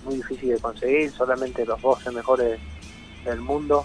muy 0.04 0.16
difícil 0.16 0.50
de 0.50 0.59
conseguir, 0.59 1.11
solamente 1.11 1.64
los 1.64 1.81
12 1.81 2.11
mejores 2.12 2.61
del 3.25 3.40
mundo. 3.40 3.85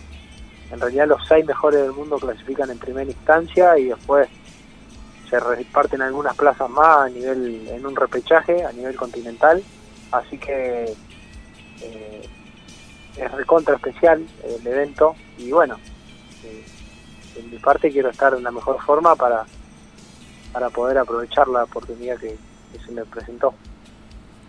En 0.71 0.79
realidad 0.79 1.07
los 1.07 1.25
seis 1.27 1.45
mejores 1.45 1.81
del 1.81 1.93
mundo 1.93 2.17
clasifican 2.17 2.69
en 2.69 2.77
primera 2.77 3.09
instancia 3.09 3.77
y 3.77 3.86
después 3.86 4.27
se 5.29 5.39
reparten 5.39 6.01
algunas 6.01 6.36
plazas 6.36 6.69
más 6.69 6.97
a 7.05 7.09
nivel 7.09 7.67
en 7.67 7.86
un 7.86 7.95
repechaje 7.95 8.63
a 8.63 8.71
nivel 8.71 8.95
continental, 8.95 9.63
así 10.12 10.38
que 10.38 10.93
eh, 11.81 12.29
es 13.17 13.31
recontra 13.31 13.75
especial 13.75 14.25
el 14.43 14.67
evento 14.67 15.15
y 15.38 15.51
bueno, 15.51 15.77
eh, 16.43 16.65
en 17.36 17.51
mi 17.51 17.57
parte 17.57 17.91
quiero 17.91 18.09
estar 18.09 18.33
en 18.33 18.43
la 18.43 18.51
mejor 18.51 18.81
forma 18.81 19.15
para 19.15 19.45
para 20.57 20.69
poder 20.69 20.97
aprovechar 20.97 21.47
la 21.47 21.63
oportunidad 21.63 22.17
que, 22.17 22.36
se 22.83 22.91
me 22.91 23.05
presentó. 23.05 23.53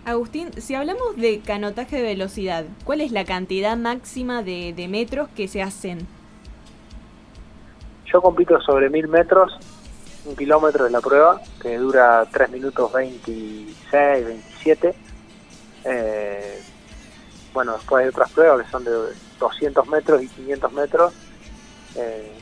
Agustín, 0.05 0.53
si 0.61 0.75
hablamos 0.75 1.17
de 1.17 1.41
canotaje 1.41 1.97
de 1.97 2.03
velocidad, 2.03 2.65
¿cuál 2.85 3.01
es 3.01 3.13
la 3.13 3.25
cantidad 3.25 3.77
máxima 3.77 4.43
de, 4.43 4.73
de 4.73 4.89
metros 4.89 5.29
que 5.37 5.49
se 5.49 5.63
hacen? 5.63 6.07
Yo 8.07 8.23
compito 8.23 8.59
sobre 8.63 8.89
mil 8.89 9.07
metros, 9.07 9.59
un 10.25 10.35
kilómetro 10.35 10.85
de 10.85 10.91
la 10.91 11.01
prueba, 11.01 11.41
que 11.61 11.77
dura 11.77 12.27
3 12.33 12.51
minutos 12.51 12.93
26, 12.93 14.27
27. 14.27 14.95
Eh, 15.85 16.63
bueno, 17.53 17.73
después 17.75 18.03
hay 18.03 18.09
otras 18.09 18.31
pruebas 18.33 18.65
que 18.65 18.71
son 18.71 18.85
de 18.85 18.93
200 19.39 19.89
metros 19.89 20.23
y 20.23 20.29
500 20.29 20.73
metros. 20.73 21.13
Eh, 21.97 22.33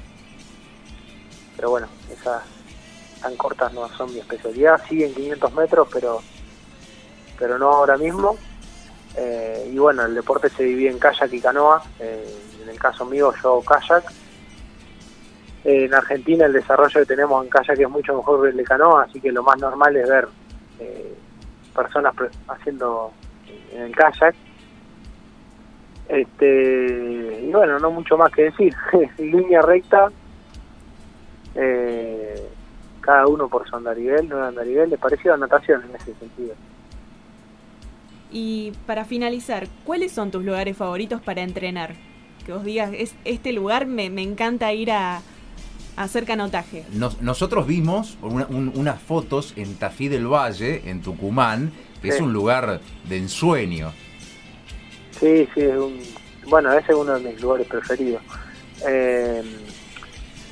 pero 1.56 1.70
bueno, 1.70 1.88
esas 2.12 2.42
tan 3.20 3.36
cortas 3.36 3.72
no 3.72 3.88
son 3.96 4.12
mi 4.12 4.20
especialidad, 4.20 4.80
sí 4.88 5.02
en 5.02 5.14
500 5.14 5.54
metros, 5.54 5.88
pero 5.92 6.22
pero 7.38 7.58
no 7.58 7.70
ahora 7.70 7.96
mismo. 7.96 8.36
Eh, 9.16 9.70
y 9.72 9.78
bueno, 9.78 10.04
el 10.04 10.14
deporte 10.14 10.48
se 10.50 10.64
divide 10.64 10.90
en 10.90 10.98
kayak 10.98 11.32
y 11.32 11.40
canoa. 11.40 11.82
Eh, 11.98 12.28
en 12.62 12.68
el 12.68 12.78
caso 12.78 13.04
mío, 13.06 13.32
yo 13.42 13.62
kayak. 13.62 14.04
En 15.64 15.92
Argentina 15.94 16.46
el 16.46 16.52
desarrollo 16.52 17.00
que 17.00 17.06
tenemos 17.06 17.42
en 17.42 17.50
kayak 17.50 17.80
es 17.80 17.90
mucho 17.90 18.14
mejor 18.14 18.42
que 18.42 18.50
el 18.50 18.56
de 18.56 18.64
canoa, 18.64 19.04
así 19.04 19.20
que 19.20 19.32
lo 19.32 19.42
más 19.42 19.58
normal 19.58 19.96
es 19.96 20.08
ver 20.08 20.28
eh, 20.78 21.14
personas 21.74 22.14
haciendo 22.48 23.12
en 23.72 23.82
el 23.82 23.96
kayak. 23.96 24.34
Este, 26.08 27.40
y 27.42 27.50
bueno, 27.50 27.80
no 27.80 27.90
mucho 27.90 28.16
más 28.16 28.30
que 28.32 28.42
decir. 28.44 28.74
Línea 29.18 29.62
recta. 29.62 30.10
Cada 33.00 33.26
uno 33.28 33.48
por 33.48 33.66
su 33.66 33.76
andarivel, 33.76 34.28
no 34.28 34.44
andarivel, 34.44 34.90
le 34.90 34.98
pareció 34.98 35.32
a 35.32 35.36
natación 35.36 35.82
en 35.88 35.94
ese 35.94 36.12
sentido. 36.14 36.54
Y 38.32 38.72
para 38.86 39.04
finalizar, 39.04 39.68
¿cuáles 39.84 40.12
son 40.12 40.30
tus 40.30 40.44
lugares 40.44 40.76
favoritos 40.76 41.20
para 41.22 41.42
entrenar? 41.42 41.94
Que 42.44 42.52
vos 42.52 42.64
digas, 42.64 42.90
es, 42.94 43.14
este 43.24 43.52
lugar 43.52 43.86
me, 43.86 44.10
me 44.10 44.22
encanta 44.22 44.72
ir 44.72 44.90
a, 44.90 45.20
hacer 45.96 46.24
canotaje. 46.26 46.84
Nos- 46.92 47.22
nosotros 47.22 47.66
vimos 47.66 48.18
una- 48.20 48.46
un- 48.50 48.70
unas 48.74 49.00
fotos 49.00 49.54
en 49.56 49.76
Tafí 49.76 50.08
del 50.08 50.26
Valle, 50.26 50.82
en 50.90 51.00
Tucumán, 51.00 51.72
que 52.02 52.08
es 52.08 52.20
un 52.20 52.32
lugar 52.34 52.80
de 53.08 53.16
ensueño. 53.16 53.92
Sí, 55.18 55.48
sí, 55.54 55.62
es 55.62 55.74
un, 55.76 55.98
bueno, 56.48 56.70
ese 56.72 56.92
es 56.92 56.98
uno 56.98 57.18
de 57.18 57.30
mis 57.32 57.40
lugares 57.40 57.66
preferidos. 57.66 58.20
Eh, 58.86 59.42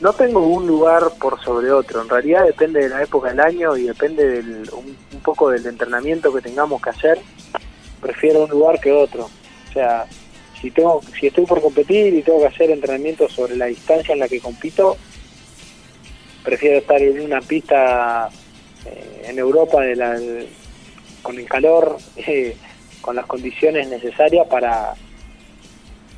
no 0.00 0.12
tengo 0.14 0.40
un 0.46 0.66
lugar 0.66 1.02
por 1.20 1.38
sobre 1.44 1.70
otro, 1.70 2.00
en 2.02 2.08
realidad 2.08 2.44
depende 2.46 2.80
de 2.80 2.88
la 2.88 3.02
época 3.02 3.28
del 3.28 3.40
año 3.40 3.76
y 3.76 3.82
depende 3.84 4.26
del, 4.26 4.70
un, 4.72 4.96
un 5.12 5.20
poco 5.22 5.50
del 5.50 5.64
entrenamiento 5.66 6.32
que 6.34 6.40
tengamos 6.40 6.80
que 6.80 6.90
hacer. 6.90 7.20
Prefiero 8.04 8.44
un 8.44 8.50
lugar 8.50 8.78
que 8.80 8.92
otro. 8.92 9.30
O 9.70 9.72
sea, 9.72 10.04
si 10.60 10.70
tengo, 10.70 11.00
si 11.18 11.28
estoy 11.28 11.46
por 11.46 11.62
competir 11.62 12.12
y 12.12 12.20
tengo 12.20 12.40
que 12.40 12.48
hacer 12.48 12.70
entrenamiento 12.70 13.30
sobre 13.30 13.56
la 13.56 13.64
distancia 13.64 14.12
en 14.12 14.18
la 14.18 14.28
que 14.28 14.40
compito, 14.40 14.98
prefiero 16.44 16.80
estar 16.80 17.00
en 17.00 17.18
una 17.22 17.40
pista 17.40 18.28
eh, 18.84 19.22
en 19.28 19.38
Europa 19.38 19.80
de 19.80 19.96
la, 19.96 20.20
con 21.22 21.38
el 21.38 21.48
calor, 21.48 21.96
con 23.00 23.16
las 23.16 23.24
condiciones 23.24 23.88
necesarias 23.88 24.46
para 24.48 24.94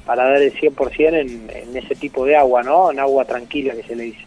para 0.04 0.24
dar 0.24 0.42
el 0.42 0.52
100% 0.54 1.20
en, 1.20 1.50
en 1.50 1.76
ese 1.76 1.94
tipo 1.94 2.24
de 2.24 2.36
agua, 2.36 2.62
¿no? 2.64 2.90
En 2.90 2.98
agua 2.98 3.24
tranquila 3.24 3.74
que 3.74 3.82
se 3.84 3.94
le 3.94 4.04
dice. 4.04 4.24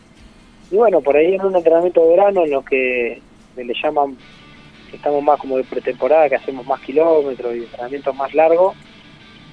Y 0.72 0.76
bueno, 0.76 1.02
por 1.02 1.18
ahí 1.18 1.36
en 1.36 1.42
un 1.42 1.56
entrenamiento 1.56 2.02
de 2.04 2.10
verano 2.10 2.46
en 2.46 2.52
los 2.52 2.66
que 2.66 3.22
se 3.56 3.64
le 3.64 3.74
llaman, 3.82 4.18
estamos 4.96 5.24
más 5.24 5.40
como 5.40 5.58
de 5.58 5.64
pretemporada, 5.64 6.30
que 6.30 6.36
hacemos 6.36 6.66
más 6.66 6.80
kilómetros 6.82 7.56
y 7.56 7.60
entrenamientos 7.60 8.16
más 8.16 8.34
largos, 8.34 8.76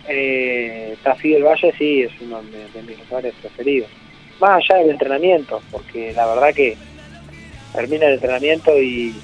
eh, 0.08 0.96
Tafí 1.02 1.32
del 1.32 1.42
Valle 1.44 1.74
sí 1.76 2.02
es 2.02 2.12
uno 2.20 2.42
de, 2.42 2.68
de 2.68 2.82
mis 2.82 2.98
lugares 2.98 3.34
preferidos. 3.40 3.88
Más 4.40 4.62
allá 4.62 4.80
del 4.80 4.90
entrenamiento, 4.90 5.62
porque 5.70 6.12
la 6.12 6.26
verdad 6.26 6.54
que 6.54 6.76
termina 7.72 8.06
el 8.06 8.14
entrenamiento 8.14 8.80
y, 8.80 9.14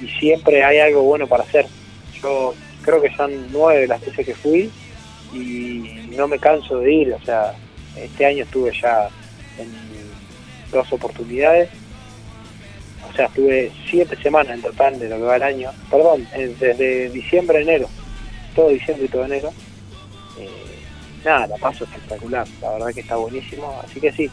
y 0.00 0.08
siempre 0.18 0.64
hay 0.64 0.78
algo 0.78 1.02
bueno 1.02 1.26
para 1.26 1.44
hacer. 1.44 1.66
Yo 2.22 2.54
creo 2.82 3.02
que 3.02 3.14
son 3.14 3.30
nueve 3.52 3.86
las 3.86 4.00
veces 4.00 4.24
que 4.26 4.34
fui 4.34 4.70
y 5.32 6.10
no 6.16 6.28
me 6.28 6.38
canso 6.38 6.78
de 6.78 6.92
ir, 6.92 7.12
o 7.12 7.24
sea, 7.24 7.54
este 7.96 8.26
año 8.26 8.44
estuve 8.44 8.72
ya 8.80 9.08
en 9.58 9.70
dos 10.70 10.92
oportunidades, 10.92 11.68
o 13.12 13.16
sea, 13.16 13.26
estuve 13.26 13.70
siete 13.90 14.16
semanas 14.22 14.54
en 14.54 14.62
total 14.62 14.98
de 14.98 15.08
lo 15.08 15.16
que 15.16 15.22
va 15.22 15.36
el 15.36 15.42
año, 15.42 15.70
perdón, 15.90 16.26
desde 16.58 17.10
diciembre 17.10 17.58
a 17.58 17.60
enero, 17.60 17.88
todo 18.54 18.70
diciembre 18.70 19.04
y 19.06 19.08
todo 19.08 19.24
enero, 19.24 19.52
Eh, 20.38 20.48
nada, 21.24 21.46
la 21.46 21.56
paso 21.56 21.84
espectacular, 21.84 22.46
la 22.62 22.70
verdad 22.72 22.94
que 22.94 23.00
está 23.00 23.16
buenísimo, 23.16 23.80
así 23.84 24.00
que 24.00 24.10
sí, 24.12 24.30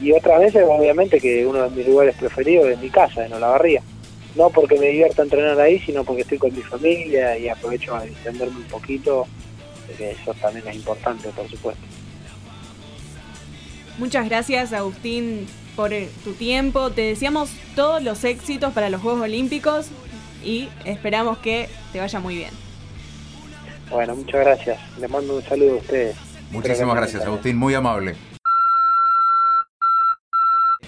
y 0.00 0.12
otras 0.12 0.38
veces 0.40 0.64
obviamente 0.66 1.20
que 1.20 1.44
uno 1.44 1.68
de 1.68 1.76
mis 1.76 1.86
lugares 1.86 2.14
preferidos 2.16 2.68
es 2.68 2.78
mi 2.78 2.88
casa, 2.88 3.26
en 3.26 3.32
Olavarría, 3.32 3.82
no 4.36 4.48
porque 4.48 4.78
me 4.78 4.86
divierta 4.86 5.22
entrenar 5.22 5.60
ahí, 5.60 5.80
sino 5.80 6.04
porque 6.04 6.22
estoy 6.22 6.38
con 6.38 6.54
mi 6.54 6.62
familia 6.62 7.36
y 7.36 7.48
aprovecho 7.48 7.96
a 7.96 8.04
distenderme 8.04 8.58
un 8.58 8.68
poquito 8.68 9.26
que 9.98 10.12
eso 10.12 10.32
también 10.34 10.66
es 10.68 10.76
importante, 10.76 11.28
por 11.30 11.50
supuesto. 11.50 11.82
Muchas 13.98 14.28
gracias, 14.28 14.72
Agustín, 14.72 15.46
por 15.80 15.94
eh, 15.94 16.10
tu 16.24 16.34
tiempo. 16.34 16.90
Te 16.90 17.00
deseamos 17.00 17.48
todos 17.74 18.02
los 18.02 18.22
éxitos 18.24 18.74
para 18.74 18.90
los 18.90 19.00
Juegos 19.00 19.22
Olímpicos 19.22 19.86
y 20.44 20.68
esperamos 20.84 21.38
que 21.38 21.70
te 21.90 22.00
vaya 22.00 22.20
muy 22.20 22.36
bien. 22.36 22.50
Bueno, 23.90 24.14
muchas 24.14 24.40
gracias. 24.44 24.78
Les 24.98 25.08
mando 25.08 25.36
un 25.36 25.42
saludo 25.42 25.72
a 25.72 25.76
ustedes. 25.76 26.16
Muchísimas 26.50 26.96
gracias, 26.96 27.24
Agustín, 27.24 27.56
muy 27.56 27.72
amable. 27.72 28.14